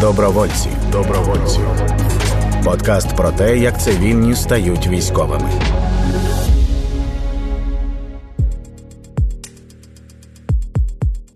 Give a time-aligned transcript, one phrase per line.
[0.00, 0.68] Добровольці.
[0.92, 1.58] Добровольці.
[2.64, 5.50] Подкаст про те, як цивільні стають військовими.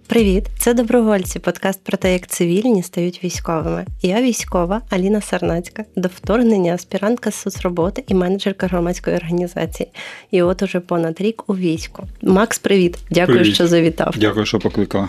[0.07, 1.39] Привіт, це добровольці.
[1.39, 3.87] Подкаст про те, як цивільні стають військовими.
[4.03, 9.89] Я військова Аліна Сарнацька, до вторгнення аспірантка з соцроботи і менеджерка громадської організації.
[10.31, 12.03] І от уже понад рік у війську.
[12.23, 12.99] Макс, привіт!
[13.11, 13.55] Дякую, Привіт.
[13.55, 14.15] що завітав.
[14.19, 15.09] Дякую, що покликала.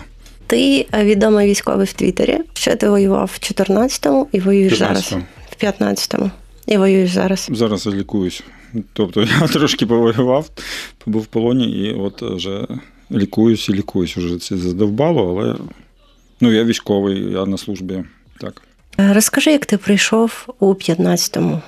[0.52, 2.38] Ти е, відомий військовий в Твіттері.
[2.52, 5.24] Ще ти воював в 14-му і воюєш зараз 15-му.
[5.50, 6.30] в 15-му.
[6.66, 7.48] І воюєш зараз.
[7.52, 8.42] Зараз я лікуюсь.
[8.92, 10.50] Тобто я трошки повоював,
[10.98, 12.66] побув в полоні і от вже
[13.10, 14.16] лікуюсь і лікуюсь.
[14.16, 15.56] Уже це задовбало, але
[16.40, 18.04] ну, я військовий, я на службі.
[18.40, 18.62] Так.
[19.00, 21.60] Е, Розкажи, як ти прийшов у 15-му.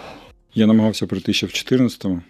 [0.54, 2.22] Я намагався прийти ще в 14-му.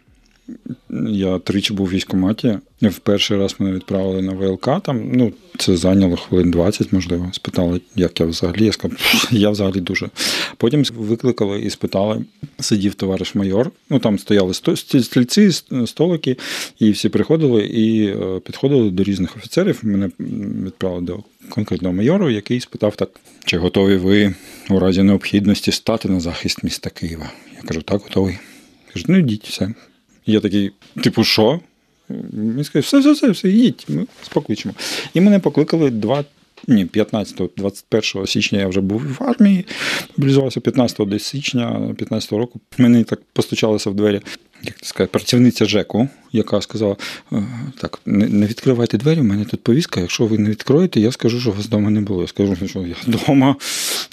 [1.09, 2.59] Я тричі був в військкоматі.
[2.83, 4.83] В перший раз мене відправили на ВЛК.
[4.83, 7.31] Там, ну, це зайняло хвилин 20, можливо.
[7.33, 8.65] Спитали, як я взагалі.
[8.65, 8.99] Я сказав,
[9.31, 10.11] я взагалі дуже.
[10.57, 12.25] Потім викликали і спитали.
[12.61, 13.71] Сидів товариш майор.
[13.91, 15.51] Ну там стояли сто- стільці,
[15.87, 16.37] столики,
[16.79, 19.81] і всі приходили і е, підходили до різних офіцерів.
[19.83, 20.11] Мене
[20.65, 23.11] відправили до конкретного майору, який спитав так:
[23.45, 24.35] чи готові ви
[24.71, 27.31] у разі необхідності стати на захист міста Києва?
[27.57, 28.39] Я кажу, так, готовий.
[28.93, 29.75] Каже, ну йдіть, все.
[30.27, 30.71] Я такий,
[31.03, 31.61] типу, що?
[32.11, 34.75] Він сказав, все, все, все, все, їдь, ми покличемо.
[35.15, 36.25] І мене покликали два.
[36.69, 39.67] Ні, 15-го, 21 січня я вже був в армії,
[40.17, 42.61] мобілізувався 15 десь січня 15 року.
[42.79, 44.21] Мені так постучалося в двері,
[44.63, 46.97] як це сказати, працівниця ЖЕКу, яка сказала:
[47.33, 47.45] «Е,
[47.81, 50.01] так, не, відкривайте двері, у мене тут повістка.
[50.01, 52.21] Якщо ви не відкроєте, я скажу, що вас вдома не було.
[52.21, 53.57] Я скажу, що я вдома.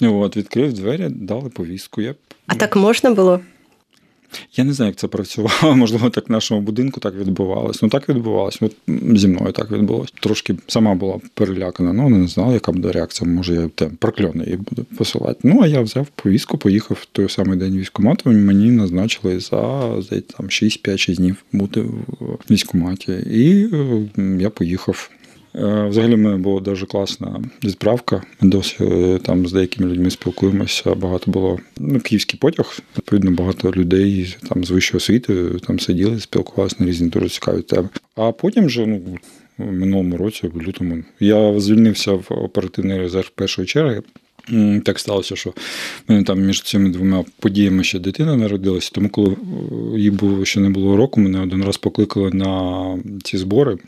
[0.00, 2.00] От, відкрив двері, дали повістку.
[2.00, 2.14] Я
[2.46, 3.40] А так можна було?
[4.56, 5.76] Я не знаю, як це працювало.
[5.76, 7.82] Можливо, так в нашому будинку так відбувалось.
[7.82, 8.58] Ну так відбувалось.
[8.62, 8.76] От
[9.18, 10.14] зі мною так відбулось.
[10.20, 11.92] Трошки сама була перелякана.
[11.92, 13.30] Ну не знала, яка буде реакція.
[13.30, 15.40] Може, я те прокльони її буду посилати.
[15.42, 18.30] Ну а я взяв повістку, поїхав в той самий день військкомату.
[18.30, 23.12] Мені назначили за здається, там 6-5-6 днів бути в військкоматі.
[23.12, 25.10] І е, я поїхав.
[25.54, 28.22] Е, Взагалі, в була дуже класна відправка.
[28.40, 30.94] Ми досі е, там з деякими людьми спілкуємося.
[30.94, 32.78] Багато було ну, київський потяг.
[32.96, 37.88] Відповідно, багато людей там з вищої освіти там сиділи, спілкувалися на різні дуже цікаві теми.
[38.16, 39.00] А потім вже ну.
[39.58, 44.02] В минулому році, в лютому, я звільнився в оперативний резерв першої черги.
[44.84, 45.52] Так сталося, що
[46.08, 48.90] мене там між цими двома подіями ще дитина народилася.
[48.94, 53.38] Тому, коли е, їй було ще не було року, мене один раз покликали на ці
[53.38, 53.78] збори.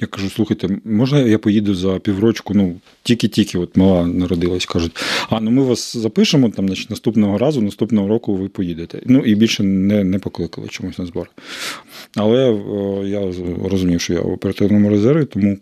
[0.00, 2.54] Я кажу, слухайте, можна я поїду за піврочку?
[2.54, 4.66] Ну, тільки-тільки от мала народилась.
[4.66, 4.96] Кажуть,
[5.30, 9.00] а ну ми вас запишемо там, значить, наступного разу, наступного року ви поїдете.
[9.06, 11.28] Ну і більше не, не покликали чомусь на збори.
[12.16, 13.32] Але е, я
[13.70, 15.58] розумів, що я в оперативному резерві, тому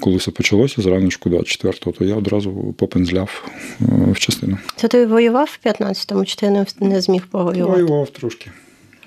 [0.00, 4.58] коли все почалося зраночку 24-го, то я одразу попензляв е, в частину.
[4.76, 7.82] Це ти воював в 15-му, чи ти не, не зміг повоювати?
[7.82, 8.50] Воював трошки.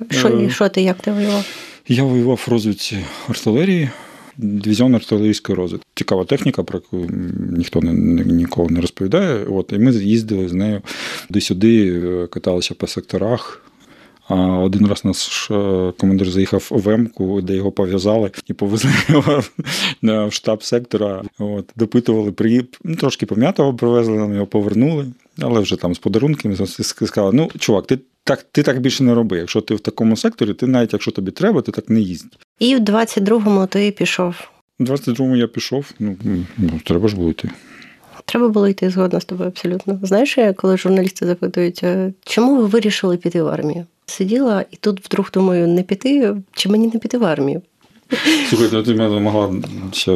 [0.09, 1.45] Що, Е, і що ти, як ти воював?
[1.87, 2.97] Я воював в розвідці
[3.29, 3.89] артилерії,
[4.37, 5.87] дивізіон артилерійської розвідки.
[5.95, 7.13] Цікава техніка, про яку
[7.57, 9.45] ніхто не, ніколи не розповідає.
[9.45, 10.81] От, і ми їздили з нею
[11.27, 13.61] туди-сюди, е, каталися по секторах.
[14.27, 19.43] А один раз наш е, командир заїхав в Емку, де його пов'язали і повезли його
[20.01, 21.23] в штаб сектора.
[21.39, 22.65] От, допитували, при...
[22.83, 25.05] ну, трошки пом'ятого привезли, нам його повернули,
[25.39, 29.37] але вже там з подарунками сказали: ну, чувак, ти так, ти так більше не роби.
[29.37, 32.37] Якщо ти в такому секторі, ти навіть якщо тобі треба, ти так не їздь.
[32.59, 34.35] І в 22-му ти пішов.
[34.79, 36.17] У 22-му я пішов, ну,
[36.57, 37.49] ну треба ж було йти.
[38.25, 39.99] Треба було йти згодна з тобою абсолютно.
[40.03, 41.83] Знаєш, я, коли журналісти запитують,
[42.23, 43.85] чому ви вирішили піти в армію?
[44.05, 47.61] Сиділа і тут вдруг думаю, не піти, чи мені не піти в армію?
[48.49, 49.53] Слухай, ну, ти мене могла
[49.91, 50.11] ще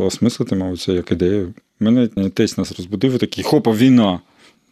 [0.00, 1.54] осмислити, мабуть, це як ідею.
[1.80, 4.20] Мене тесть нас розбудив і такий, хопа, війна.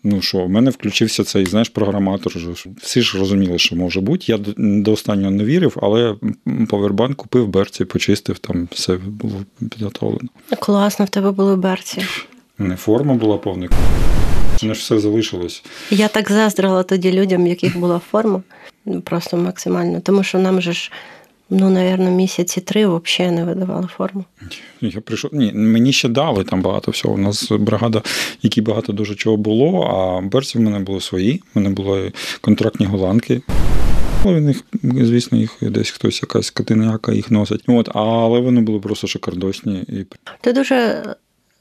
[0.04, 2.32] Ну що, в мене включився цей, знаєш, програматор.
[2.76, 4.24] Всі ж розуміли, що може бути.
[4.28, 6.14] Я до, останнього не вірив, але
[6.68, 10.28] повербанк купив берці, почистив, там все було підготовлено.
[10.60, 12.04] Класно, в тебе були берці.
[12.58, 13.68] Мене форма була повна.
[14.62, 15.64] У ж все залишилось.
[15.90, 18.42] Я так заздрила тоді людям, в яких була форма.
[18.84, 20.00] Ну, Просто максимально.
[20.00, 20.92] Тому що нам же ж,
[21.50, 24.24] ну, напевно, місяці три взагалі не видавали форму.
[24.80, 25.34] Я прийшов.
[25.34, 27.14] Ні, мені ще дали там багато всього.
[27.14, 28.02] У нас бригада,
[28.42, 31.42] які багато дуже чого було, а берці в мене були свої.
[31.54, 33.42] У мене були контрактні голландки.
[34.24, 37.62] Але в них, звісно, їх десь хтось, якась катиняка їх носить.
[37.66, 40.06] От, але вони були просто шикардосні.
[40.40, 41.02] Ти дуже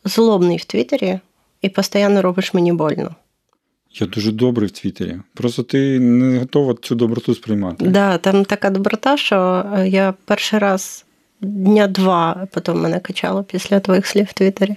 [0.06, 1.20] злобний в Твіттері
[1.62, 3.16] і постійно робиш мені больно.
[3.94, 5.16] Я дуже добрий в Твіттері.
[5.34, 7.86] Просто ти не готова цю доброту сприймати.
[7.86, 11.06] Да, там така доброта, що е, я перший раз
[11.42, 14.76] дня два потім мене качало після твоїх слів в Твіттері.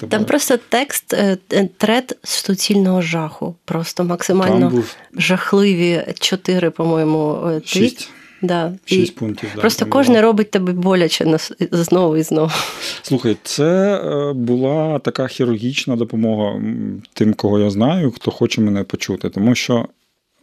[0.00, 0.10] Тобі.
[0.10, 3.54] Там просто текст, е, е, трет суцільного жаху.
[3.64, 7.68] Просто максимально був жахливі чотири, по-моєму, твіт.
[7.68, 8.10] шість,
[8.42, 8.72] Да.
[8.84, 9.50] шість І пунктів.
[9.54, 11.38] да, просто кожне робить тебе боляче
[11.72, 12.50] знову і знову.
[13.02, 16.62] Слухай, це е, була така хірургічна допомога
[17.12, 19.30] тим, кого я знаю, хто хоче мене почути.
[19.30, 19.88] Тому що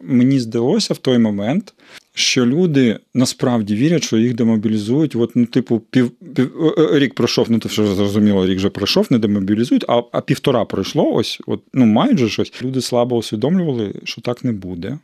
[0.00, 1.74] мені здалося в той момент,
[2.14, 5.16] що люди насправді вірять, що їх демобілізують.
[5.16, 8.68] От, ну, типу, пів, пів е, е, рік пройшов, ну то вже зрозуміло, рік вже
[8.68, 11.12] пройшов, не демобілізують, а, а півтора пройшло.
[11.12, 12.52] Ось, от, ну майже щось.
[12.62, 14.98] Люди слабо усвідомлювали, що так не буде.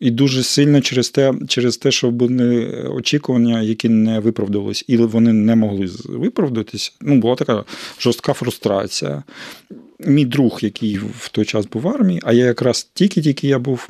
[0.00, 5.32] І дуже сильно через те, через те, що були очікування, які не виправдувалися, і вони
[5.32, 6.92] не могли виправдатися.
[7.00, 7.64] Ну, була така
[8.00, 9.22] жорстка фрустрація.
[9.98, 13.88] Мій друг, який в той час був в армії, а я якраз тільки-тільки я був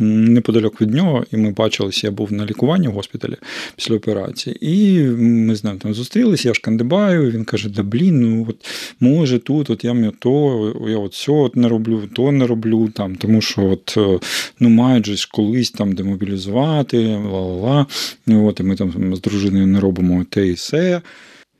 [0.00, 3.36] неподалік від нього, і ми бачилися, я був на лікуванні в госпіталі
[3.76, 4.56] після операції.
[4.60, 8.66] І ми з ним там зустрілися, я шкандибаю, і він каже: да блін, ну от
[9.00, 12.88] може тут, от я мені то, я от все от не роблю, то не роблю,
[12.88, 14.26] там, тому що от, е,
[14.60, 17.86] ну мають же колись там демобілізувати, ла-ла-ла.
[18.26, 21.02] І От, і ми там з дружиною не робимо те і все.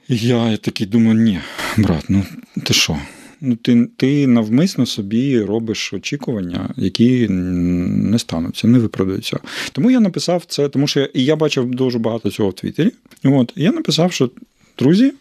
[0.08, 1.38] І я такий думаю, ні,
[1.76, 2.24] брат, ну
[2.64, 2.96] ти що?
[3.40, 9.38] Ну, ти, ти навмисно собі робиш очікування, які не стануться, не виправдаються.
[9.72, 12.90] Тому я написав це, тому що я, і я бачив дуже багато цього в Твіттері.
[13.24, 14.30] От, я написав, що
[14.78, 15.12] друзі,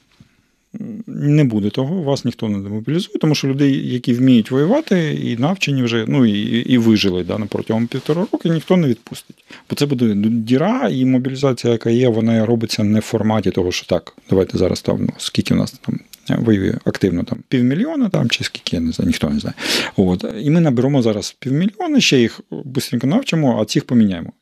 [1.07, 5.83] не буде того, вас ніхто не демобілізує, тому що люди, які вміють воювати і навчені
[5.83, 9.45] вже, ну і, і вижили да, протягом півтора року, ніхто не відпустить.
[9.69, 13.85] Бо це буде діра, і мобілізація, яка є, вона робиться не в форматі того, що
[13.85, 15.99] так, давайте зараз там, ну, скільки у нас там.
[16.37, 19.55] Воює активно там півмільйона, там чи скільки я не знаю, ніхто не знає.
[19.95, 22.41] От і ми наберемо зараз півмільйона, ще їх
[22.79, 24.33] швидко навчимо, а цих поміняємо.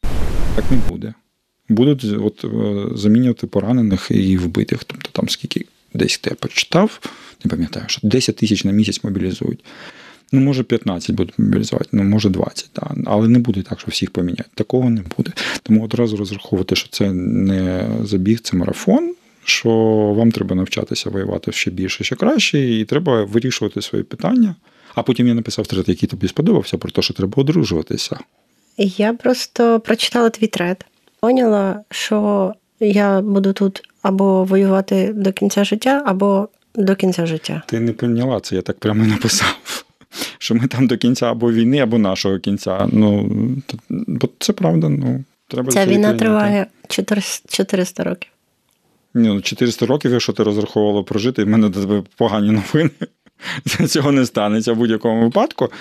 [0.56, 1.14] Так не буде.
[1.70, 4.84] Будуть от е, замінювати поранених і вбитих.
[4.84, 7.00] Тобто там скільки десь я почитав,
[7.46, 9.64] не пам'ятаю, що 10 тисяч на місяць мобілізують.
[10.32, 12.96] Ну, може, 15 будуть мобілізувати, ну може 20, да.
[13.06, 14.52] але не буде так, що всіх поміняють.
[14.56, 15.32] Такого не буде.
[15.64, 19.14] Тому одразу розраховувати, що це не забіг, це марафон.
[19.50, 19.70] Що
[20.18, 24.56] вам треба навчатися воювати ще більше, ще краще, і треба вирішувати свої питання.
[24.96, 28.20] А потім я написав трет, який тобі сподобався, про те, що треба одружуватися.
[28.78, 30.86] Я просто прочитала твій трет,
[31.20, 37.64] поняла, що я буду тут або воювати до кінця життя, або до кінця життя.
[37.68, 39.84] Ти не поняла це, я так прямо і написав.
[40.38, 42.90] Що ми там до кінця або війни, або нашого кінця.
[42.92, 43.32] Ну,
[44.40, 44.90] це правда.
[44.90, 46.18] Ну, треба Ця війна прийняти.
[46.20, 46.66] триває
[47.48, 48.30] 400 років.
[49.18, 52.90] Ні, ну 400 років, якщо ти розраховувала прожити, і в мене до тебе погані новини.
[53.88, 55.72] Цього не станеться в будь-якому випадку.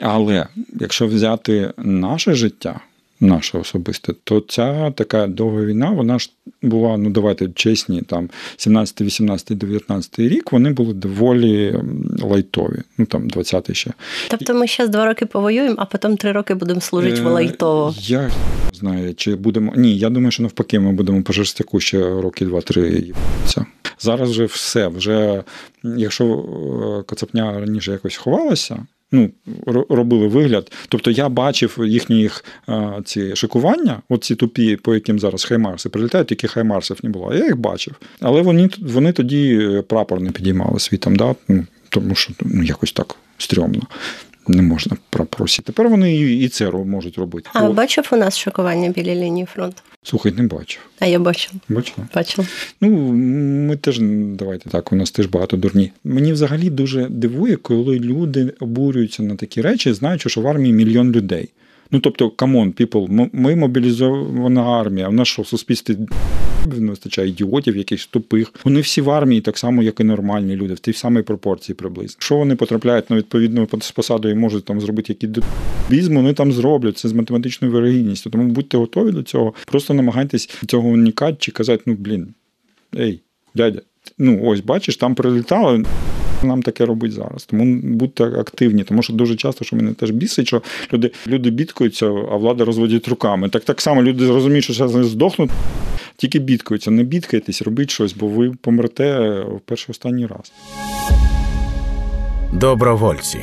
[0.00, 0.46] Але
[0.80, 2.80] якщо взяти наше життя,
[3.20, 6.30] наше особисте, то ця така довга війна, вона ж
[6.62, 11.80] була, ну давайте чесні, там 17, 18, 19 рік, вони були доволі
[12.22, 12.82] лайтові.
[12.98, 13.90] Ну там 20 ще.
[14.30, 17.94] Тобто ми зараз два роки повоюємо, а потім три роки будемо служити в Е, лайтово.
[17.98, 18.30] Я
[18.72, 19.72] знаю, чи будемо.
[19.76, 23.12] Ні, я думаю, що навпаки, ми будемо по жерстяку ще роки два-три.
[23.98, 24.88] Зараз вже все.
[24.88, 25.44] Вже
[25.82, 28.86] якщо е, Коцапня раніше якось ховалася.
[29.12, 29.30] Ну,
[29.66, 30.72] ро- робили вигляд.
[30.88, 35.88] Тобто я бачив їхні їх е, ці шикування, от ці тупі, по яким зараз хаймарси
[35.88, 37.34] прилітають, тільки хаймарсів не було.
[37.34, 37.94] Я їх бачив.
[38.20, 41.34] Але вони, вони тоді е, прапор не підіймали світом, да?
[41.48, 43.82] ну, тому що ну, якось так стрьомно.
[44.48, 45.62] Не можна прапоросі.
[45.62, 47.50] Тепер вони і і це можуть робити.
[47.52, 49.82] А О, бачив у нас шикування біля лінії фронту?
[50.08, 50.80] Слухай, не бачив.
[50.98, 51.60] А я бачила.
[51.68, 52.08] Бачила?
[52.14, 52.46] Бачила.
[52.80, 52.90] Ну,
[53.68, 53.98] ми теж
[54.38, 55.92] давайте так, у нас теж багато дурні.
[56.04, 61.12] Мені взагалі дуже дивує, коли люди обурюються на такі речі, знаючи, що в армії мільйон
[61.12, 61.48] людей.
[61.90, 65.08] Ну тобто, come on, м- ми мобілізована армія.
[65.08, 65.96] У нас що в суспільстві
[66.78, 68.52] не вистачає ідіотів, якихось тупих.
[68.64, 72.14] Вони всі в армії, так само, як і нормальні люди, в тій самій пропорції приблизно.
[72.18, 75.44] Якщо вони потрапляють на відповідну посаду і можуть там зробити якийсь
[75.90, 78.30] бізм, вони там зроблять це з математичною вирогідністю.
[78.30, 79.54] Тому будьте готові до цього.
[79.66, 82.34] Просто намагайтесь цього уникати чи казати, ну блін,
[82.98, 83.20] ей,
[83.54, 83.80] дядя,
[84.18, 85.82] ну ось бачиш, там прилітало.
[86.46, 87.44] Нам таке робить зараз.
[87.44, 90.62] Тому будьте активні, тому що дуже часто, що мене теж бісить, що
[90.92, 93.48] люди, люди бідкаються, а влада розводять руками.
[93.48, 95.50] Так так само люди розуміють, що зараз вони здохнуть,
[96.16, 96.90] тільки бідкаються.
[96.90, 100.52] Не бідкайтесь, робіть щось, бо ви помрете в перший останній раз.
[102.52, 103.38] Добровольці.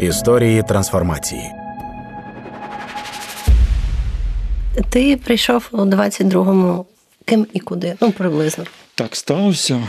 [0.00, 1.50] Історії трансформації.
[4.90, 6.86] Ти прийшов у 22-му
[7.24, 7.96] ким і куди?
[8.00, 8.64] Ну, приблизно.
[8.94, 9.82] Так сталося.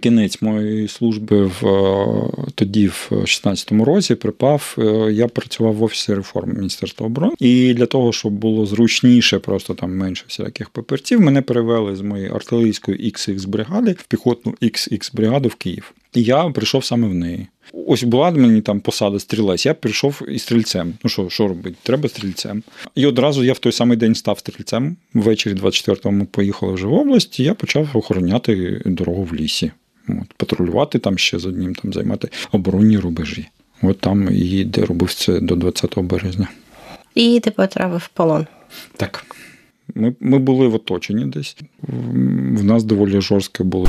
[0.00, 4.76] Кінець моєї служби в е, тоді, в 16-му році, припав.
[4.78, 9.74] е, Я працював в офісі реформ Міністерства оборони, і для того, щоб було зручніше, просто
[9.74, 15.48] там менше всяких папірців, мене перевели з моєї артилерійської XX бригади в піхотну XX бригаду
[15.48, 15.92] в Київ.
[16.16, 17.46] І я прийшов саме в неї.
[17.72, 20.94] Ось була мені там посада стрілець, я прийшов із стрільцем.
[21.04, 21.76] Ну що що робити?
[21.82, 22.62] Треба стрільцем.
[22.94, 24.96] І одразу я в той самий день став стрільцем.
[25.14, 29.72] Ввечері 24-го ми поїхали вже в область, і я почав охороняти дорогу в лісі.
[30.08, 33.46] От, Патрулювати там ще з одним, там займати оборонні рубежі.
[33.82, 36.48] От там і де робив це до 20 березня.
[37.14, 38.46] І ти потрапив в полон.
[38.96, 39.26] Так.
[39.94, 41.56] Ми ми були в оточенні десь.
[42.52, 43.88] В нас доволі жорстко було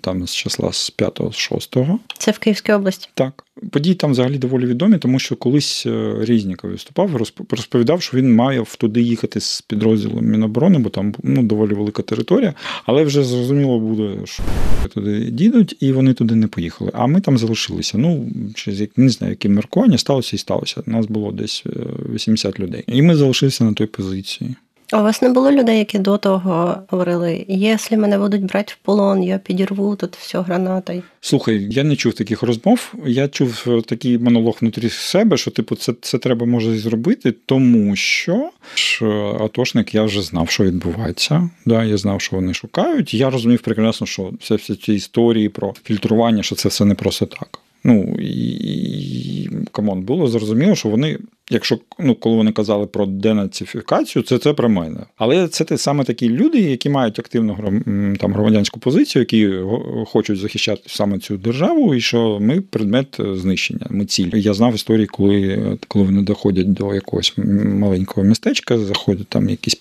[0.00, 1.98] там з числа з 5-6.
[2.18, 3.08] Це в Київській області.
[3.14, 3.44] Так.
[3.70, 7.16] Події там взагалі доволі відомі, тому що колись е, Різніков виступав,
[7.50, 12.54] розповідав, що він має туди їхати з підрозділом Міноборони, бо там ну, доволі велика територія.
[12.86, 14.42] Але вже зрозуміло буде, що
[14.94, 16.90] туди дійдуть, і вони туди не поїхали.
[16.94, 17.98] А ми там залишилися.
[17.98, 20.82] Ну, через не знаю, які міркування сталося і сталося.
[20.86, 21.64] Нас було десь
[22.14, 22.84] 80 е, людей.
[22.86, 24.54] І ми залишилися на той позиції.
[24.92, 29.22] У вас не було людей, які до того говорили: якщо мене будуть брати в полон,
[29.22, 31.02] я підірву тут все гранатою?
[31.20, 32.94] Слухай, я не чув таких розмов.
[33.06, 37.96] Я чув е, такий монолог внутрі себе, що типу, це це треба може зробити, тому
[37.96, 39.06] що ж,
[39.40, 41.50] атошник я вже знав, що відбувається.
[41.66, 43.14] Да, Я знав, що вони шукають.
[43.14, 47.26] Я розумів прекрасно, що все всі ці історії про фільтрування, що це все не просто
[47.26, 47.58] так.
[47.84, 51.18] Ну і come on, було зрозуміло, що вони,
[51.50, 55.00] якщо ну, коли вони казали про денацифікацію, це це про мене.
[55.16, 57.56] Але це те саме такі люди, які мають активну
[58.20, 59.50] там громадянську позицію, які
[60.06, 63.86] хочуть захищати саме цю державу, і що ми предмет знищення.
[63.90, 64.30] Ми ціль.
[64.34, 65.58] Я знав історії, коли
[65.88, 67.34] коли вони доходять до якогось
[67.64, 69.80] маленького містечка, заходять там якісь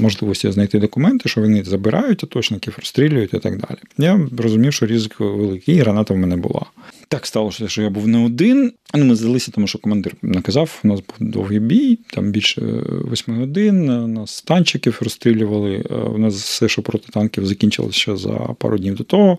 [0.00, 3.78] можливості знайти документи, що вони забирають аточників, розстрілюють і так далі.
[3.98, 6.62] Я розумів, що ризик великий, і граната в мене була.
[7.08, 8.72] Так сталося, що я був не один.
[8.94, 12.60] Ну, Ми здалися, тому що командир наказав, нас був довгий бій, там більше
[13.04, 15.84] восьми годин, нас танчиків розстрілювали.
[16.14, 19.38] У нас все, що проти танків, закінчилося ще за пару днів до того.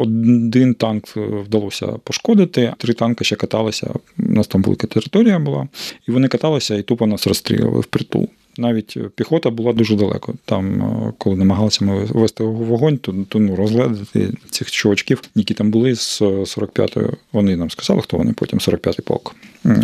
[0.00, 3.90] Один танк вдалося пошкодити, три танки ще каталися.
[4.18, 5.68] У нас там велика територія була,
[6.08, 8.28] і вони каталися і тупо нас розстрілювали в притул.
[8.58, 10.34] Навіть піхота була дуже далеко.
[10.44, 15.70] Там, е, коли намагалися ми вести вогонь, то, то ну, розглядати цих чувачків, які там
[15.70, 19.36] були з 45-ї, вони нам сказали, хто вони потім 45-й полк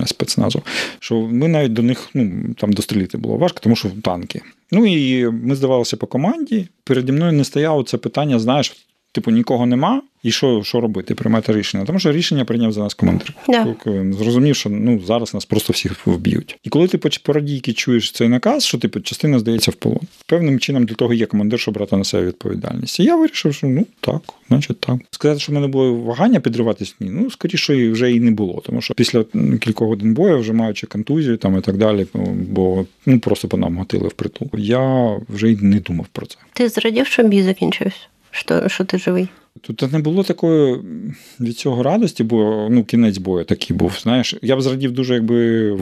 [0.06, 0.62] спецназу.
[0.98, 4.42] Що ми навіть до них ну, там дострілити було важко, тому що танки.
[4.70, 6.68] Ну і ми здавалися по команді.
[6.84, 10.02] Переді мною не стояло це питання, знаєш, типу нікого нема.
[10.22, 11.14] І що що робити?
[11.14, 11.84] Приймати рішення.
[11.84, 13.34] Тому що рішення прийняв за нас командир.
[13.48, 14.12] Yeah.
[14.12, 16.58] Зрозумів, що ну зараз нас просто всіх вб'ють.
[16.64, 20.00] І коли ти по радійки чуєш цей наказ, що типу частина здається в полон.
[20.26, 23.00] Певним чином для того є командир, щоб брати на себе відповідальність.
[23.00, 24.96] І я вирішив, що ну так, значить так.
[25.10, 27.10] Сказати, що в мене було вагання підриватись, ні.
[27.10, 28.62] Ну скоріше вже і не було.
[28.66, 29.24] Тому що після
[29.60, 33.76] кількох годин бою, вже маючи контузію там і так далі, бо ну просто по нам
[33.76, 34.48] готили в притул.
[34.52, 36.36] Я вже й не думав про це.
[36.52, 37.98] Ти зрадів, що бій закінчився?
[38.32, 39.28] Що, що ти живий?
[39.62, 40.78] Тут не було такої
[41.40, 43.98] від цього радості, бо ну, кінець бою такий був.
[44.02, 45.76] Знаєш, я б зрадів дуже, якби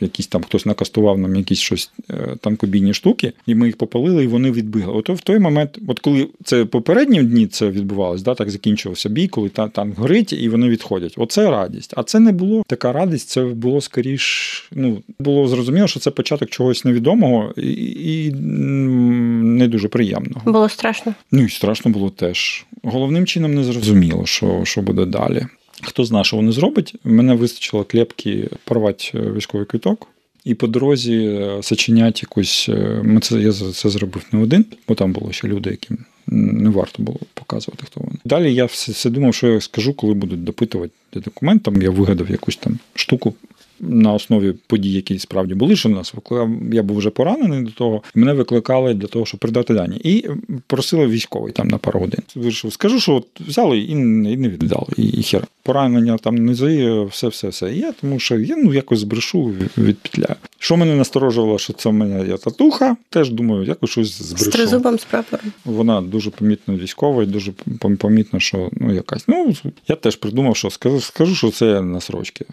[0.00, 4.26] якийсь там хтось накастував нам якісь щось е, танкобійні штуки, і ми їх попалили, і
[4.26, 4.92] вони відбігли.
[4.92, 9.28] От в той момент, от коли це попередні дні це відбувалось, да, так закінчився бій,
[9.28, 11.14] коли танк горить і вони відходять.
[11.16, 11.94] Оце радість.
[11.96, 16.50] А це не було така радість, це було скоріш, ну було зрозуміло, що це початок
[16.50, 20.52] чогось невідомого і, і не дуже приємного.
[20.52, 21.14] Було страшно.
[21.32, 22.66] Ну і страшно було теж.
[22.82, 25.46] Головним чином не зрозуміло, що, що буде далі.
[25.82, 30.08] Хто знає, що вони зробить, мене вистачило клепки порвати е, військовий квіток.
[30.44, 32.68] І по дорозі е, сочинять якусь.
[32.68, 36.70] Е, ми це я це зробив не один, бо там були ще люди, яким не
[36.70, 38.18] варто було показувати, хто вони.
[38.24, 41.68] Далі я все, все думав, що я скажу, коли будуть допитувати документ.
[41.82, 43.34] Я вигадав якусь там штуку
[43.82, 46.50] на основі подій, які справді були, що нас викликав.
[46.72, 48.02] Я був вже поранений до того.
[48.14, 49.96] Мене викликали для того, щоб передати дані.
[50.04, 50.28] І
[50.66, 52.20] просили військовий там на пару годин.
[52.34, 54.86] Вирішив, скажу, що от взяли і не віддали.
[54.96, 55.46] І хер.
[55.62, 57.72] Поранення там низи, все, все, все.
[57.72, 60.36] І я тому що я ну якось збрешу відпітляю.
[60.58, 62.96] Що мене насторожувало, що це в мене є татуха.
[63.10, 64.44] Теж думаю, якось щось збрешу.
[64.44, 65.46] З тризубом з прапором.
[65.64, 67.52] Вона дуже помітно військова і дуже
[67.98, 69.28] помітно, що ну якась.
[69.28, 69.54] Ну
[69.88, 72.44] я теж придумав, що скажу, скажу, що це на срочки.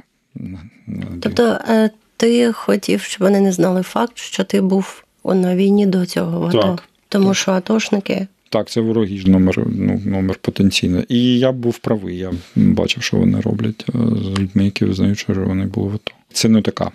[1.21, 6.05] Тобто е, ти хотів, щоб вони не знали факт, що ти був на війні до
[6.05, 6.61] цього в АТО?
[6.61, 6.83] Так.
[7.09, 7.35] Тому так.
[7.35, 8.27] що атошники.
[8.49, 11.05] Так, це вороги ж номер ну, номер потенційний.
[11.09, 12.17] І я був правий.
[12.17, 16.11] Я бачив, що вони роблять е, з людьми, які визнають, що вони були в АТО.
[16.33, 16.91] Це не така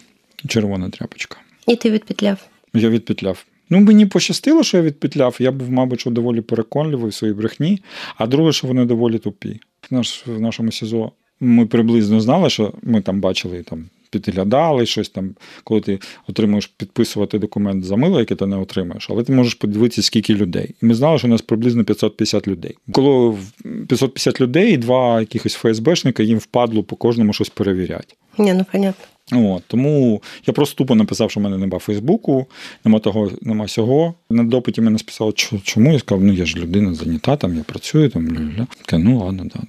[0.49, 1.37] червона тряпочка.
[1.67, 2.39] І ти відпетляв?
[2.75, 3.45] Я відпетляв.
[3.71, 5.37] Ну, мені пощастило, що я відпетляв.
[5.39, 7.83] Я був, мабуть, що доволі переконливий в своїй брехні,
[8.17, 9.61] а друге, що вони доволі тупі.
[9.91, 11.13] Наш в нашому СІЗО
[11.45, 13.85] ми приблизно знали, що ми там бачили там
[14.21, 15.35] підглядали щось там,
[15.65, 15.99] коли ти
[16.29, 20.75] отримуєш підписувати документ за мило, який ти не отримаєш, але ти можеш подивитися, скільки людей.
[20.83, 22.77] І ми знали, що у нас приблизно 550 людей.
[22.93, 23.37] Коли
[23.89, 28.15] 550 людей і два якихось ФСБшника їм впадло по кожному щось перевіряти.
[28.39, 29.05] Ні, ну понятно.
[29.33, 32.47] От, тому я просто тупо написав, що в мене нема Фейсбуку,
[32.85, 34.15] нема того, нема сього.
[34.31, 38.11] На допиті мене списали, чому я сказав, ну я ж людина зайнята, там я працюю,
[38.11, 38.67] там ля-ля.
[38.99, 39.61] ну ладно, да,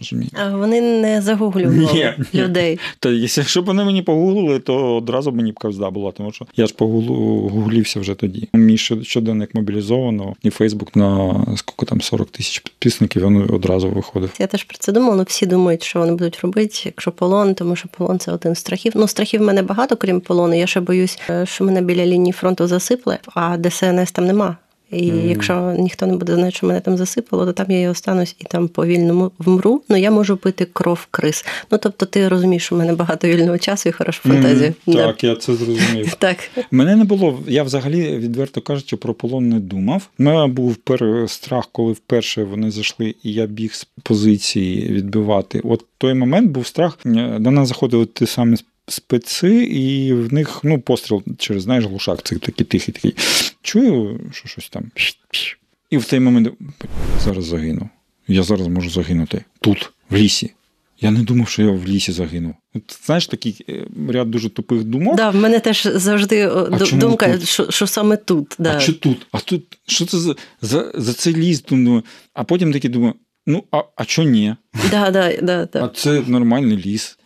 [0.00, 0.30] розумію.
[0.34, 2.78] А вони не загуглювали людей.
[2.98, 6.66] Та якщо б вони мені погуглили, то одразу мені б кавзда була, тому що я
[6.66, 8.48] ж погуглився вже тоді.
[8.52, 14.30] Мій щоденник мобілізовано, і Фейсбук на скільки там 40 тисяч підписників, він одразу виходив.
[14.38, 17.76] Я теж про це думала, але всі думають, що вони будуть робити, якщо полон, тому
[17.76, 18.92] що полон це один з страхів.
[18.96, 20.54] Ну, страхів в мене багато, крім полону.
[20.54, 24.56] Я ще боюсь, е, що мене біля лінії фронту засипле, а ДСНС там нема.
[24.90, 25.28] І mm.
[25.28, 28.44] якщо ніхто не буде знати, що мене там засипало, то там я і останусь і
[28.44, 29.82] там повільно вмру.
[29.88, 31.44] Ну я можу пити кров крис.
[31.70, 34.74] Ну тобто, ти розумієш, що в мене багато вільного часу і хороша фантазія.
[34.86, 36.14] Mm, так, я це зрозумів.
[36.18, 36.36] Так
[36.70, 37.40] мене не було.
[37.48, 40.08] Я взагалі відверто кажучи, про полон не думав.
[40.18, 45.60] У мене був пер страх, коли вперше вони зайшли, і я біг з позиції відбивати.
[45.64, 46.98] От той момент був страх.
[47.38, 48.56] До нас заходили ті самі
[48.88, 53.14] специ, і в них ну, постріл через знаєш, глушак, це такий тихий такий.
[53.62, 54.90] Чую, що щось там.
[55.90, 56.48] І в цей момент
[57.24, 57.88] зараз загину.
[58.28, 60.50] Я зараз можу загинути тут, в лісі.
[61.00, 62.54] Я не думав, що я в лісі загину.
[62.74, 65.16] От, Знаєш, такий е, ряд дуже тупих думок.
[65.16, 68.56] Да, в мене теж завжди а думка, що що саме тут.
[68.58, 68.76] Да.
[68.76, 69.26] А що тут?
[69.32, 71.62] А тут що це за за, за цей ліс?
[71.62, 72.02] Думаю.
[72.34, 73.14] А потім таки думаю:
[73.46, 74.56] ну, а а що ні?
[74.90, 75.84] Да, да, да, да.
[75.84, 77.17] А це нормальний ліс.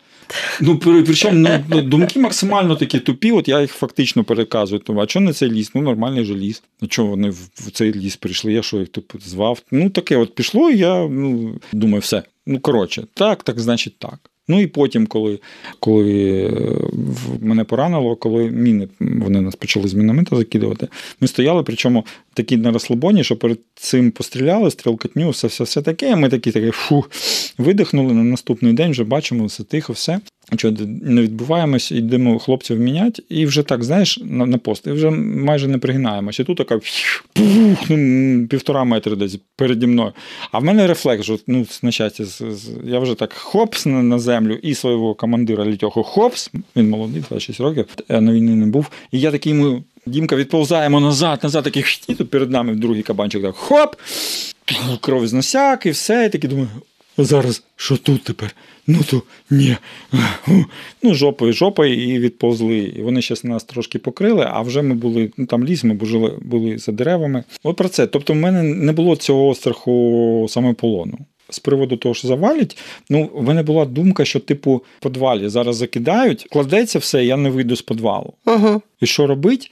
[0.61, 4.81] Ну, причому ну, ну, думки максимально такі тупі, от я їх фактично переказую.
[4.81, 5.71] Тому, а чого не цей ліс?
[5.75, 6.62] Ну, нормальний же ліс.
[6.83, 8.53] А чого вони в цей ліс прийшли?
[8.53, 9.62] Я що їх типу, звав?
[9.71, 12.23] Ну, таке от пішло, і я ну, думаю, все.
[12.47, 14.32] Ну, коротше, так, так, значить так.
[14.49, 15.41] Ну і потім, коли
[15.81, 16.81] коли е,
[17.41, 20.89] мене поранило, коли міни вони нас почали з міномета закидувати,
[21.21, 26.17] ми стояли, причому такі на розслабоні, що перед цим постріляли, стрілкатню, все все, все таке.
[26.17, 27.05] Ми такі такі фу,
[27.59, 30.21] видихнули на наступний день, вже бачимо, все тихо, все.
[30.56, 35.10] Що не відбуваємось, йдемо хлопців міняти, і вже так, знаєш, на на пост, і вже
[35.10, 36.43] майже не пригинаємося.
[36.43, 36.80] І тут така
[37.32, 40.12] пух, ну, півтора метри десь переді мною.
[40.52, 42.25] А в мене рефлекс, ну, на щастя,
[42.84, 46.50] я вже так хопс на, на землю і свого командира літьоху хопс.
[46.76, 48.91] Він молодий, 26 років, на війні не був.
[49.12, 51.84] І я такий йому, Дімка, відповзаємо назад, назад, такий,
[52.30, 53.97] перед нами другий кабанчик так хоп,
[55.00, 56.26] кров з носяк і все.
[56.26, 56.69] І такий думаю,
[57.19, 58.55] зараз що тут тепер?
[58.87, 59.77] Ну то ні.
[61.03, 62.79] Ну, жопою, жопою і відповзли.
[62.79, 66.39] І вони зараз нас трошки покрили, а вже ми були, ну там ліс, ми були,
[66.43, 67.45] були за деревами.
[67.63, 68.07] От про це.
[68.07, 71.19] Тобто, в мене не було цього страху саме полону.
[71.52, 72.78] З приводу того, що завалять,
[73.10, 77.50] ну в мене була думка, що типу в подвалі зараз закидають, кладеться все, я не
[77.50, 78.32] вийду з подвалу.
[78.47, 78.82] Угу.
[79.00, 79.69] І що робить?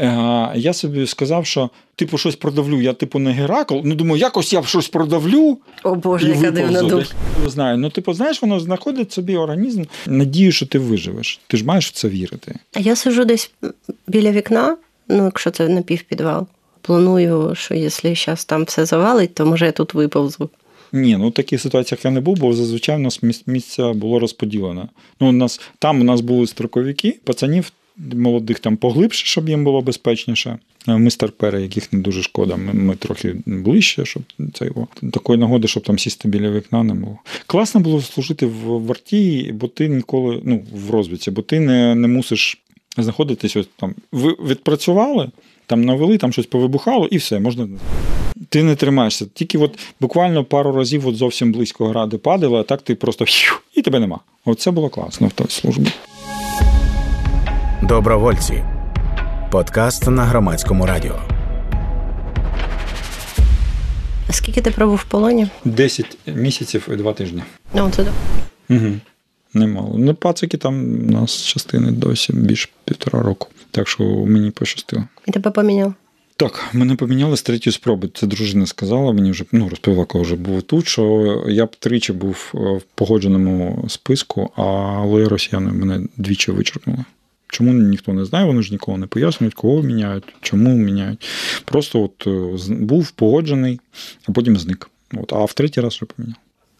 [0.54, 2.80] Я собі сказав, що типу щось продавлю.
[2.80, 3.80] Я типу не Геракл.
[3.84, 5.58] Ну думаю, якось я щось продавлю.
[5.82, 7.06] О Боже, яка дивна думка.
[7.46, 7.78] Знаю.
[7.78, 9.84] Ну, типу, знаєш, воно знаходить собі організм.
[10.06, 11.40] Надію, що ти виживеш.
[11.46, 12.54] Ти ж маєш в це вірити.
[12.72, 13.50] А я сижу десь
[14.06, 14.76] біля вікна,
[15.08, 16.46] ну якщо це напівпідвал.
[16.82, 20.50] Планую, що якщо зараз там все завалить, то може я тут виповзу.
[20.92, 24.88] Ні, ну в таких ситуаціях я не був, бо зазвичай у нас місця було розподілено.
[25.20, 27.72] Ну, у нас Там у нас були строковики, пацанів
[28.14, 30.59] молодих там поглибше, щоб їм було безпечніше.
[30.87, 32.57] Ми старпери, яких не дуже шкода.
[32.57, 34.22] Ми, ми трохи ближче, щоб
[34.55, 37.18] це його такої нагоди, щоб там сісти біля вікна не було.
[37.46, 42.09] Класно було служити в варті, бо ти ніколи, ну, в розвідці, бо ти не не
[42.09, 42.59] мусиш
[42.96, 43.94] знаходитись ось там.
[44.12, 45.31] Ви відпрацювали,
[45.70, 47.68] там навели, там щось повибухало, і все, можна.
[48.48, 49.26] Ти не тримаєшся.
[49.35, 53.24] Тільки от буквально пару разів от зовсім близько гради падали, а так ти просто
[53.74, 54.20] і тебе нема.
[54.44, 55.90] Оце було класно в той службі.
[57.83, 58.64] Добровольці.
[59.50, 61.18] Подкаст на громадському радіо.
[64.28, 65.48] А скільки ти пробув в полоні?
[65.64, 67.42] Десять місяців і два тижні.
[67.74, 68.06] Ну, це
[68.70, 68.92] Угу.
[69.54, 69.94] Немало.
[69.98, 70.74] Ну, пацики там
[71.08, 73.48] у нас частини досі більше півтора року.
[73.70, 75.04] Так що мені пощастило.
[75.26, 75.94] І тебе поміняв?
[76.36, 78.08] Так, мене поміняли з третьої спроби.
[78.14, 82.12] Це дружина сказала, мені вже ну, розповіла, коли вже був тут, що я б тричі
[82.12, 87.04] був в погодженому списку, але росіяни мене двічі вичеркнули.
[87.48, 91.28] Чому ніхто не знає, вони ж ніколи не пояснюють, кого міняють, чому міняють.
[91.64, 93.80] Просто от е, був погоджений,
[94.28, 94.90] а потім зник.
[95.14, 96.36] От, А в третій раз вже поміняв.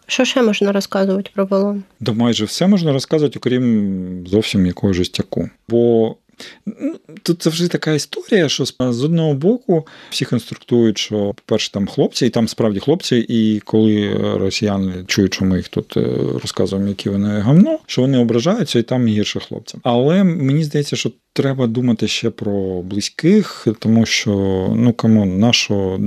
[0.07, 1.83] Що ще можна розказувати про полон?
[1.99, 5.49] Да майже все можна розказувати, окрім зовсім якогось жестяку.
[5.69, 6.15] Бо
[6.65, 12.25] Ну, тут завжди така історія, що з одного боку всіх інструктують, що, по-перше, там хлопці,
[12.25, 16.07] і там справді хлопці, і коли росіяни чують, що ми їх тут е,
[16.41, 19.81] розказуємо, які вони гавно, що вони ображаються, і там гірше хлопцям.
[19.83, 24.31] Але мені здається, що треба думати ще про близьких, тому що
[24.75, 25.99] ну кому нашо,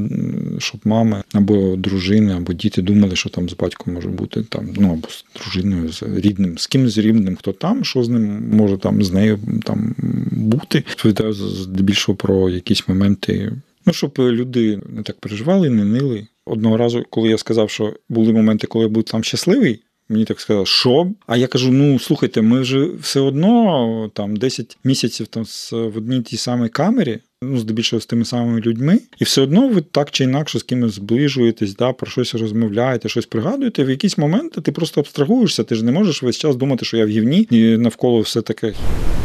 [0.58, 4.92] щоб мами або дружини, або діти думали, що там з батьком може бути там, ну
[4.92, 8.78] або з дружиною, з рідним, з ким з рідним, хто там, що з ним може
[8.78, 9.94] там з нею там
[10.30, 10.78] бути.
[10.90, 13.52] Відповідаю здебільшого про якісь моменти.
[13.86, 16.26] Ну, щоб люди не так переживали, не нили.
[16.46, 20.40] Одного разу, коли я сказав, що були моменти, коли я був там щасливий, Мені так
[20.40, 21.10] сказали, що?
[21.26, 26.22] А я кажу: ну слухайте, ми вже все одно там 10 місяців там в одній
[26.22, 30.24] тій самій камері, ну здебільшого з тими самими людьми, і все одно ви так чи
[30.24, 33.84] інакше з кимось зближуєтесь, да, про щось розмовляєте, щось пригадуєте.
[33.84, 37.06] В якісь моменти ти просто абстрагуєшся, ти ж не можеш весь час думати, що я
[37.06, 38.74] в гівні, і навколо все таке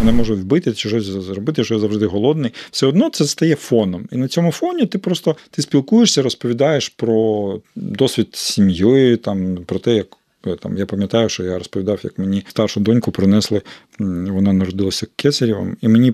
[0.05, 2.51] не можу вбити чи щось зробити, що я завжди голодний.
[2.71, 4.07] Все одно це стає фоном.
[4.11, 9.79] І на цьому фоні ти просто ти спілкуєшся, розповідаєш про досвід з сім'єю, там про
[9.79, 10.18] те, як.
[10.47, 13.61] Е, там я пам'ятаю, що я розповідав, як мені старшу доньку принесли,
[13.99, 16.13] вона народилася кесарєвим, і мені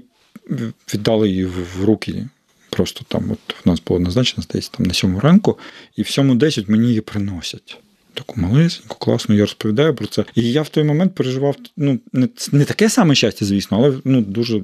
[0.94, 2.28] віддали її в руки.
[2.70, 5.60] Просто там, от в нас було назначено десь там на сьому ранку,
[5.96, 7.78] і в сьому десять мені її приносять.
[8.14, 10.26] Таку малесеньку, класну, я розповідаю про це.
[10.36, 14.22] І я в той момент переживав ну, не не таке саме щастя, звісно, але ну,
[14.22, 14.62] дуже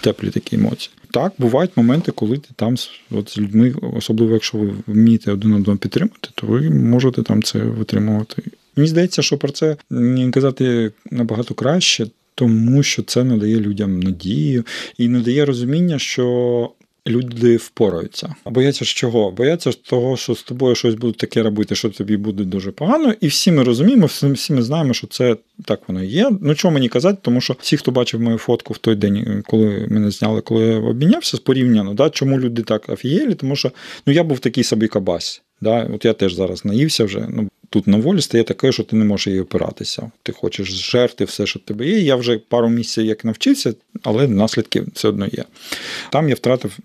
[0.00, 0.94] теплі такі емоції.
[1.10, 2.74] Так, бувають моменти, коли ти там
[3.10, 7.58] от, з людьми, особливо якщо ви вмієте один одного підтримати, то ви можете там це
[7.58, 8.42] витримувати.
[8.76, 9.76] Мені здається, що про це
[10.32, 14.64] казати набагато краще, тому що це надає людям надію
[14.98, 16.70] і надає розуміння, що.
[17.08, 18.34] Люди впораються.
[18.44, 19.30] Бояться з чого?
[19.30, 23.14] Бояться того, що з тобою щось будуть таке робити, що тобі буде дуже погано.
[23.20, 26.30] І всі ми розуміємо, всі ми знаємо, що це так воно і є.
[26.40, 29.86] Ну чого мені казати, тому що всі, хто бачив мою фотку в той день, коли
[29.90, 33.72] мене зняли, коли я обмінявся, порівняно, да, чому люди так афієлі, тому що
[34.06, 35.42] ну я був такий собі кабась.
[35.60, 35.90] Да?
[35.94, 37.26] От я теж зараз наївся вже.
[37.30, 40.10] Ну, Тут на волі стає таке, що ти не можеш її опиратися.
[40.22, 42.00] Ти хочеш зжерти все, що в тебе є.
[42.00, 45.44] Я вже пару місяців як навчився, але наслідки все одно є.
[46.12, 46.78] Там я втратив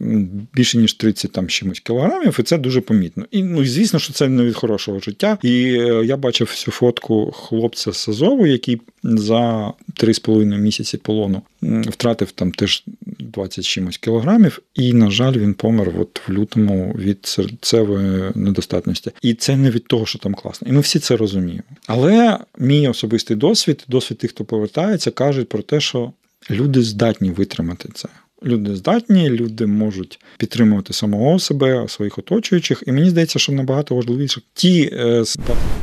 [0.53, 3.25] більше ніж 30 там чимось кілограмів, і це дуже помітно.
[3.31, 5.37] І ну, звісно, що це не від хорошого життя.
[5.43, 12.31] І е, я бачив всю фотку хлопця з Азову, який за 3,5 місяці полону втратив
[12.31, 12.83] там теж
[13.19, 19.11] 20 чимось кілограмів, і, на жаль, він помер от в лютому від серцевої недостатності.
[19.21, 20.67] І це не від того, що там класно.
[20.67, 21.63] І ми всі це розуміємо.
[21.87, 26.11] Але мій особистий досвід, досвід тих, хто повертається, кажуть про те, що
[26.49, 28.09] люди здатні витримати це.
[28.45, 32.83] Люди здатні, люди можуть підтримувати самого себе, своїх оточуючих.
[32.87, 35.23] І мені здається, що набагато важливіше ті, е,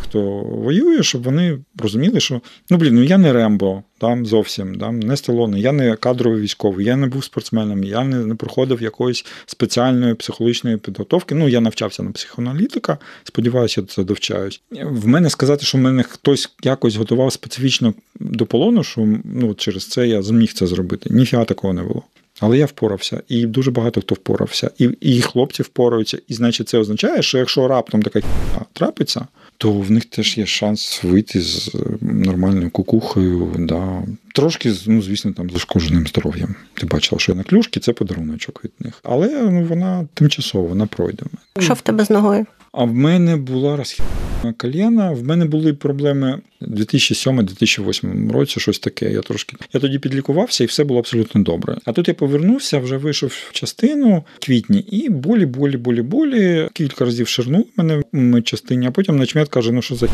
[0.02, 2.40] хто воює, щоб вони розуміли, що
[2.70, 6.86] ну блін, ну я не Рембо, там зовсім там не Сталоне, я не кадровий військовий,
[6.86, 11.34] я не був спортсменом, я не, не проходив якоїсь спеціальної психологічної підготовки.
[11.34, 12.98] Ну я навчався на психоаналітика.
[13.24, 14.60] Сподіваюся, я це довчаюсь.
[14.82, 19.88] В мене сказати, що в мене хтось якось готував специфічно до полону, що ну через
[19.88, 21.10] це я зміг це зробити.
[21.10, 22.02] Ніфіга такого не було.
[22.40, 26.18] Але я впорався, і дуже багато хто впорався, і і хлопці впораються.
[26.28, 28.20] І значить, це означає, що якщо раптом така
[28.72, 29.26] трапиться,
[29.58, 33.54] то в них теж є шанс вийти з е, нормальною кукухою.
[33.58, 34.02] Да.
[34.34, 36.54] Трошки, ну, звісно, там зашкодженим здоров'ям.
[36.74, 39.00] Ти бачила, що я на клюшки, це подаруночок від них.
[39.02, 41.22] Але ну, вона тимчасово вона пройде.
[41.58, 42.46] Що в тебе з ногою?
[42.72, 45.10] А в мене була розхідна коліна.
[45.10, 49.12] В мене були проблеми 2007-2008 році, щось таке.
[49.12, 51.76] Я трошки я тоді підлікувався, і все було абсолютно добре.
[51.84, 56.68] А тут я повернувся, вже вийшов в частину квітні, і болі, болі, болі, болі.
[56.72, 60.08] Кілька разів ширнув мене в частині, а потім начмет каже: ну що за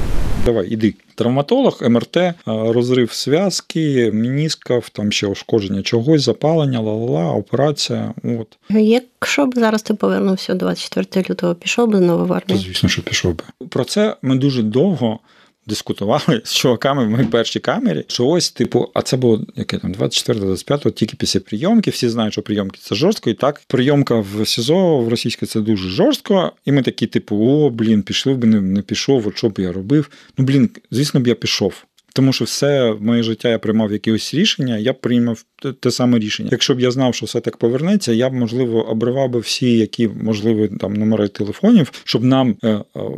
[0.45, 0.95] давай, іди.
[1.15, 8.15] Травматолог, МРТ, розрив зв'язки, мініскав, там ще ушкодження чогось, запалення, ла-ла-ла, операція.
[8.25, 8.59] От.
[8.71, 12.67] Якщо б зараз ти повернувся 24 лютого, пішов би знову в армію?
[12.67, 13.67] Звісно, що пішов би.
[13.69, 15.21] Про це ми дуже довго
[15.67, 19.93] дискутували з чуваками в моїй першій камері, що ось, типу, а це було яке там
[19.93, 21.91] 24-25, тільки після прийомки.
[21.91, 23.31] Всі знають, що прийомки це жорстко.
[23.31, 26.53] І так, прийомка в СІЗО в російське це дуже жорстко.
[26.65, 29.73] І ми такі, типу, о, блін, пішли б не, не пішов, от що б я
[29.73, 30.11] робив.
[30.39, 31.85] Ну, блін, звісно б я пішов.
[32.17, 35.45] Тому що все моє життя я приймав якісь рішення, я б приймав
[35.81, 36.49] те саме рішення.
[36.53, 40.09] Якщо б я знав, що все так повернеться, я б можливо обривав би всі, які
[40.09, 42.57] можливі там номери телефонів, щоб нам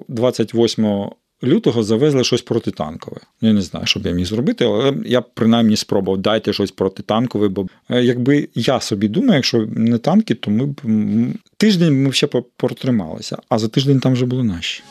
[0.08, 1.10] 28 е,
[1.44, 3.20] лютого завезли щось протитанкове.
[3.40, 6.70] Я не знаю, що б я міг зробити, але я б принаймні спробував дайте щось
[6.70, 10.80] протитанкове, бо е, якби я собі думаю, якщо не танки, то ми б
[11.56, 14.82] тиждень ми ще протрималися, а за тиждень там вже були наші.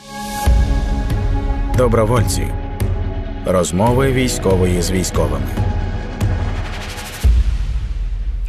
[1.77, 2.64] Добровольці.
[3.47, 5.45] Розмови військової з військовими.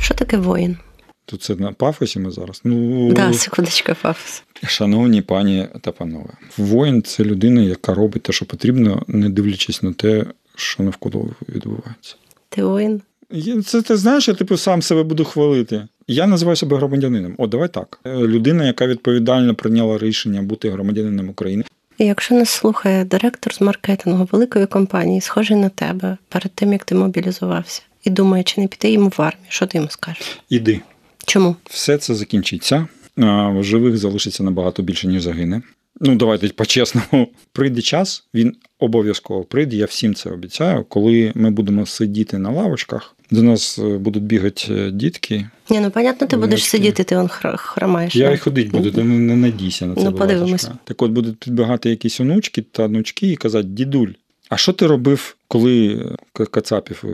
[0.01, 0.77] Що таке воїн?
[1.25, 2.61] То це на пафосі ми зараз.
[2.65, 4.43] Ну, да, секундочка, пафос.
[4.67, 9.93] Шановні пані та панове, воїн це людина, яка робить те, що потрібно, не дивлячись на
[9.93, 12.17] те, що навколо відбувається.
[12.49, 13.03] Ти воїн?
[13.65, 15.89] Це ти знаєш, я типу сам себе буду хвалити.
[16.09, 17.35] Я називаю себе громадянином.
[17.39, 18.01] О, давай так.
[18.05, 21.65] Е, людина, яка відповідально прийняла рішення бути громадянином України.
[21.99, 26.85] І якщо нас слухає директор з маркетингу великої компанії, схожий на тебе перед тим, як
[26.85, 30.41] ти мобілізувався, і думає, чи не піти йому в армію, що ти йому скажеш?
[30.49, 30.81] Іди.
[31.27, 31.57] Чому?
[31.65, 32.87] Все це закінчиться.
[33.61, 35.63] Живих залишиться набагато більше, ніж загине.
[36.01, 37.29] Ну, давайте по-чесному.
[37.53, 39.77] Прийде час, він обов'язково прийде.
[39.77, 40.85] Я всім це обіцяю.
[40.89, 45.49] Коли ми будемо сидіти на лавочках, до нас е, будуть бігати е, дітки.
[45.71, 48.17] Ні, ну понятно, ти будеш сидіти, ти он хромаєш.
[48.17, 50.05] Я і ходить буду, ти не надійся на це.
[50.05, 50.71] Ну, подивимось.
[50.85, 54.11] Так от будуть підбігати якісь онучки та онучки і казати, дідуль,
[54.49, 56.07] а що ти робив, коли
[56.41, 57.05] е, Кацапів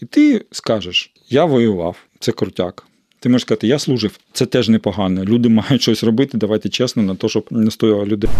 [0.00, 2.86] І ти скажеш: я воював, це крутяк.
[3.24, 5.24] Ти можеш сказати, я служив, це теж непогано.
[5.24, 6.38] Люди мають щось робити.
[6.38, 8.30] Давайте чесно, на те, щоб не стояло людей.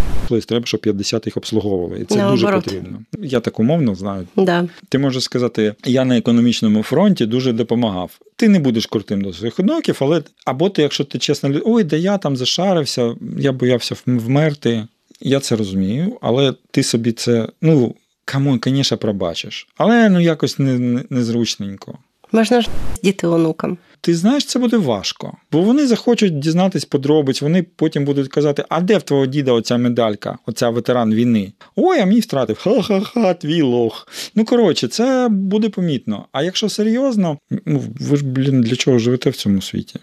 [0.47, 1.99] Треба, щоб 50 їх обслуговували.
[1.99, 2.41] І це Наоборот.
[2.41, 2.99] дуже потрібно.
[3.19, 4.27] Я так умовно знаю.
[4.35, 4.67] Да.
[4.89, 8.19] Ти можеш сказати, я на економічному фронті дуже допомагав.
[8.35, 11.95] Ти не будеш крутим до своїх одноків, але або ти, якщо ти чесно, ой, да
[11.95, 14.87] я там зашарився, я боявся вмерти.
[15.21, 17.95] Я це розумію, але ти собі це, ну,
[18.33, 19.67] кому, звісно, пробачиш.
[19.77, 21.91] Але ну якось незручненько.
[21.91, 21.99] Не, не
[22.35, 22.69] Можна ж
[23.03, 23.77] діти онукам.
[24.01, 28.81] Ти знаєш, це буде важко, бо вони захочуть дізнатись подробиць, вони потім будуть казати, а
[28.81, 31.53] де в твого діда оця медалька, оця ветеран війни?
[31.75, 32.57] Ой, а мій втратив.
[32.57, 34.07] Ха-ха-ха, твій лох.
[34.35, 36.25] Ну, коротше, це буде помітно.
[36.31, 39.99] А якщо серйозно, ну ви ж, блін, для чого живете в цьому світі?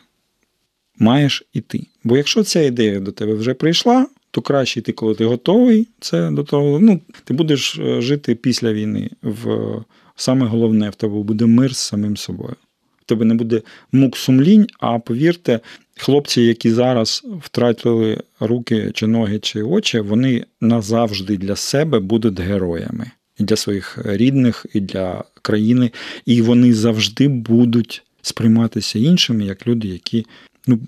[0.99, 1.87] Маєш іти.
[2.05, 5.89] Бо якщо ця ідея до тебе вже прийшла, то краще йти, коли ти готовий.
[6.01, 6.79] Це до того.
[6.79, 9.11] Ну, ти будеш е, жити після війни.
[9.23, 9.77] В
[10.17, 12.57] Саме головне в тебе буде мир з самим собою.
[13.01, 15.61] В тебе не буде мук сумлінь, а повірте,
[15.97, 23.11] хлопці, які зараз втратили руки чи ноги чи очі, вони назавжди для себе будуть героями.
[23.39, 25.91] І для своїх рідних, і для країни,
[26.27, 30.27] і вони завжди будуть сприйматися іншими як люди, які
[30.67, 30.81] ну,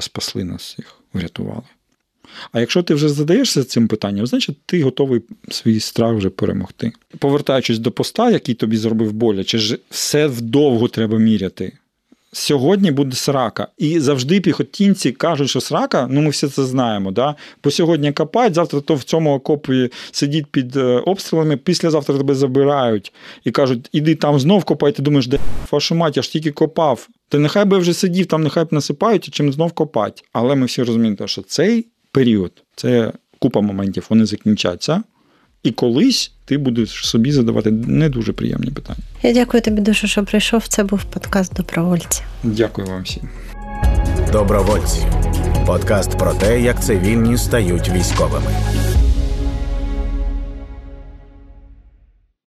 [0.00, 1.62] спасли нас всіх, врятували.
[2.52, 6.92] А якщо ти вже задаєшся цим питанням, значить ти готовий свій страх вже перемогти.
[7.18, 11.72] Повертаючись до поста, який тобі зробив боляче, ж все вдовго треба міряти.
[12.32, 13.68] Сьогодні буде срака.
[13.78, 17.10] І завжди піхотінці кажуть, що срака, ну ми все це знаємо.
[17.10, 17.34] Да?
[17.64, 23.12] Бо сьогодні копають, завтра то в цьому окопі сидіть під е, обстрілами, післязавтра тебе забирають
[23.44, 25.38] і кажуть, іди там знов копай, ти думаєш, де
[25.70, 27.08] вашу мать, я ж тільки копав.
[27.28, 30.24] Та нехай би вже сидів, там нехай б насипають, чим знов копать.
[30.32, 32.52] Але ми всі розуміємо, що цей період.
[32.76, 35.02] Це купа моментів, вони закінчаться.
[35.62, 39.00] І колись ти будеш собі задавати не дуже приємні питання.
[39.22, 40.66] Я дякую тобі дуже, що прийшов.
[40.66, 42.22] Це був подкаст Добровольці.
[42.42, 43.28] Дякую вам всім.
[44.32, 45.06] Добровольці.
[45.66, 48.50] Подкаст про те, як цивільні стають військовими.